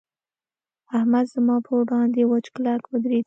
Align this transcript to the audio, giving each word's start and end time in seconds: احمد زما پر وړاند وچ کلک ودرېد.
احمد 0.97 1.25
زما 1.33 1.55
پر 1.65 1.73
وړاند 1.81 2.13
وچ 2.31 2.45
کلک 2.55 2.81
ودرېد. 2.87 3.19